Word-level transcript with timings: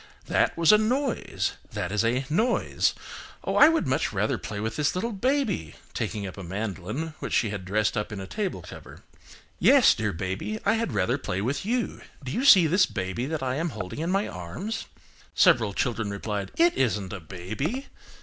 That 0.25 0.57
was 0.57 0.71
a 0.71 0.79
noise, 0.79 1.57
that 1.73 1.91
is 1.91 2.03
a 2.03 2.25
noise. 2.27 2.95
Oh! 3.43 3.55
I 3.55 3.69
would 3.69 3.85
much 3.85 4.11
rather 4.11 4.39
play 4.39 4.59
with 4.59 4.75
this 4.75 4.95
little 4.95 5.11
baby 5.11 5.75
(taking 5.93 6.25
up 6.25 6.39
a 6.39 6.43
mandolin 6.43 7.13
which 7.19 7.33
she 7.35 7.51
had 7.51 7.65
dressed 7.65 7.95
up 7.95 8.11
in 8.11 8.19
a 8.19 8.25
table 8.25 8.63
cover). 8.63 9.03
Yes, 9.59 9.93
dear 9.93 10.11
baby, 10.11 10.59
I 10.65 10.73
had 10.73 10.93
rather 10.93 11.19
play 11.19 11.39
with 11.39 11.67
you. 11.67 12.01
Do 12.23 12.31
you 12.31 12.45
see 12.45 12.65
this 12.65 12.87
baby 12.87 13.27
that 13.27 13.43
I 13.43 13.57
am 13.57 13.69
holding 13.69 13.99
in 13.99 14.09
my 14.09 14.27
arms?" 14.27 14.87
Several 15.35 15.71
children 15.71 16.09
replied, 16.09 16.51
"It 16.57 16.73
isn't 16.73 17.13
a 17.13 17.19
baby." 17.19 17.85